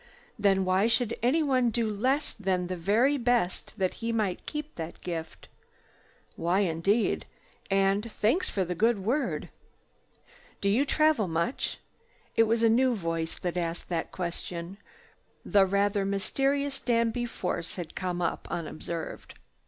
Then 0.39 0.65
why 0.65 0.87
should 0.87 1.15
anyone 1.21 1.69
do 1.69 1.87
less 1.87 2.33
than 2.33 2.65
the 2.65 2.75
very 2.75 3.17
best 3.19 3.77
that 3.77 3.93
he 4.01 4.11
might 4.11 4.47
keep 4.47 4.73
that 4.73 4.99
gift?" 5.01 5.47
"Why 6.35 6.61
indeed? 6.61 7.27
And 7.69 8.11
thanks 8.11 8.49
for 8.49 8.65
the 8.65 8.73
good 8.73 9.03
word." 9.05 9.49
"Do 10.59 10.69
you 10.69 10.85
travel 10.85 11.27
much?" 11.27 11.77
It 12.35 12.47
was 12.47 12.63
a 12.63 12.67
new 12.67 12.95
voice 12.95 13.37
that 13.37 13.57
asked 13.57 13.89
this 13.89 14.05
question. 14.11 14.77
The 15.45 15.67
rather 15.67 16.03
mysterious 16.03 16.81
Danby 16.81 17.27
Force 17.27 17.75
had 17.75 17.93
come 17.93 18.23
up 18.23 18.47
unobserved. 18.49 19.35